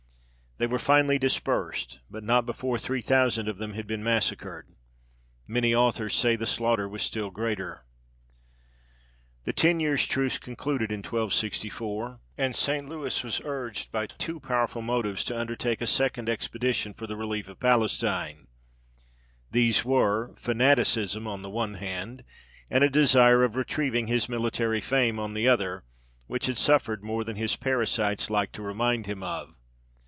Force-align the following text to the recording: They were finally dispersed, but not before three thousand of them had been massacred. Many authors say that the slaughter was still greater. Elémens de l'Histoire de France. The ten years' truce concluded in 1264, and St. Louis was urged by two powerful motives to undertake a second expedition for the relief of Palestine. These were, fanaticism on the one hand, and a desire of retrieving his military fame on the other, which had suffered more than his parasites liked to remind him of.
They 0.57 0.67
were 0.67 0.77
finally 0.77 1.17
dispersed, 1.17 2.01
but 2.07 2.23
not 2.23 2.45
before 2.45 2.77
three 2.77 3.01
thousand 3.01 3.47
of 3.47 3.57
them 3.57 3.73
had 3.73 3.87
been 3.87 4.03
massacred. 4.03 4.67
Many 5.47 5.73
authors 5.73 6.13
say 6.13 6.35
that 6.35 6.41
the 6.41 6.45
slaughter 6.45 6.87
was 6.87 7.01
still 7.01 7.31
greater. 7.31 7.83
Elémens 7.89 8.37
de 8.37 8.37
l'Histoire 8.37 8.75
de 8.77 9.43
France. 9.43 9.45
The 9.45 9.53
ten 9.67 9.79
years' 9.79 10.05
truce 10.05 10.37
concluded 10.37 10.91
in 10.91 10.99
1264, 10.99 12.19
and 12.37 12.55
St. 12.55 12.87
Louis 12.87 13.23
was 13.23 13.41
urged 13.43 13.91
by 13.91 14.05
two 14.05 14.39
powerful 14.39 14.83
motives 14.83 15.23
to 15.23 15.39
undertake 15.39 15.81
a 15.81 15.87
second 15.87 16.29
expedition 16.29 16.93
for 16.93 17.07
the 17.07 17.15
relief 17.17 17.47
of 17.47 17.59
Palestine. 17.59 18.45
These 19.49 19.83
were, 19.83 20.35
fanaticism 20.37 21.25
on 21.25 21.41
the 21.41 21.49
one 21.49 21.73
hand, 21.75 22.23
and 22.69 22.83
a 22.83 22.89
desire 22.91 23.43
of 23.43 23.55
retrieving 23.55 24.05
his 24.05 24.29
military 24.29 24.79
fame 24.81 25.17
on 25.17 25.33
the 25.33 25.47
other, 25.47 25.85
which 26.27 26.45
had 26.45 26.59
suffered 26.59 27.01
more 27.03 27.23
than 27.23 27.35
his 27.37 27.55
parasites 27.55 28.29
liked 28.29 28.53
to 28.53 28.61
remind 28.61 29.07
him 29.07 29.23
of. 29.23 29.55